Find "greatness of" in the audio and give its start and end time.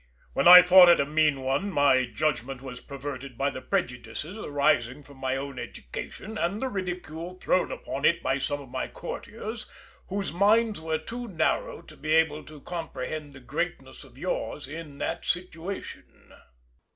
13.39-14.17